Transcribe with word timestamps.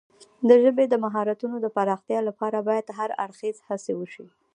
د 0.47 0.49
ژبې 0.63 0.85
د 0.89 0.95
مهارتونو 1.05 1.55
د 1.61 1.65
پراختیا 1.75 2.19
لپاره 2.29 2.57
باید 2.67 2.95
هر 2.97 3.09
اړخیزه 3.23 3.61
هڅې 3.69 3.93
وشي. 3.99 4.25